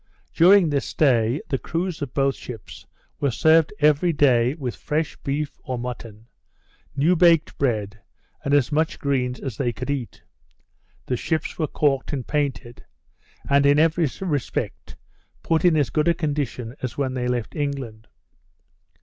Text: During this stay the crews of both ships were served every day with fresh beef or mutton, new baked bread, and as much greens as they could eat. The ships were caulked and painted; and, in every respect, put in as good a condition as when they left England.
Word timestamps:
During 0.33 0.69
this 0.71 0.87
stay 0.87 1.41
the 1.49 1.59
crews 1.59 2.01
of 2.01 2.15
both 2.15 2.33
ships 2.33 2.87
were 3.19 3.29
served 3.29 3.71
every 3.79 4.11
day 4.11 4.55
with 4.55 4.75
fresh 4.75 5.15
beef 5.17 5.59
or 5.63 5.77
mutton, 5.77 6.25
new 6.95 7.15
baked 7.15 7.55
bread, 7.59 8.01
and 8.43 8.51
as 8.51 8.71
much 8.71 8.97
greens 8.97 9.39
as 9.39 9.57
they 9.57 9.71
could 9.71 9.91
eat. 9.91 10.23
The 11.05 11.17
ships 11.17 11.59
were 11.59 11.67
caulked 11.67 12.13
and 12.13 12.25
painted; 12.25 12.83
and, 13.47 13.63
in 13.63 13.77
every 13.77 14.09
respect, 14.21 14.95
put 15.43 15.63
in 15.63 15.77
as 15.77 15.91
good 15.91 16.07
a 16.07 16.15
condition 16.15 16.75
as 16.81 16.97
when 16.97 17.13
they 17.13 17.27
left 17.27 17.55
England. 17.55 18.07